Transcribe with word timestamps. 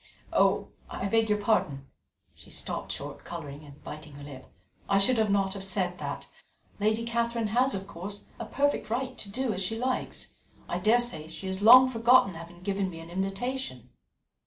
Oh! 0.33 0.69
I 0.89 1.05
beg 1.07 1.29
your 1.29 1.39
pardon" 1.39 1.85
she 2.33 2.49
stopped 2.49 2.91
short, 2.91 3.23
colouring 3.23 3.63
and 3.63 3.83
biting 3.83 4.13
her 4.13 4.23
lip 4.23 4.47
"I 4.89 4.97
should 4.97 5.29
not 5.29 5.53
have 5.53 5.63
said 5.63 5.99
that. 5.99 6.25
Lady 6.79 7.05
Catherine 7.05 7.49
has, 7.49 7.75
of 7.75 7.85
course, 7.85 8.25
a 8.39 8.47
perfect 8.47 8.89
right 8.89 9.15
to 9.15 9.29
do 9.29 9.53
as 9.53 9.61
she 9.61 9.77
likes. 9.77 10.33
I 10.67 10.79
daresay 10.79 11.27
she 11.27 11.45
has 11.45 11.61
long 11.61 11.87
forgotten 11.87 12.33
having 12.33 12.63
given 12.63 12.89
me 12.89 12.99
an 12.99 13.11
invitation." 13.11 13.91